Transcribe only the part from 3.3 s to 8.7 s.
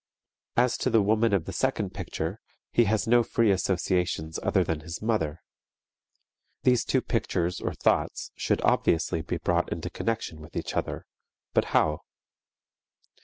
associations other than his mother. These two pictures or thoughts should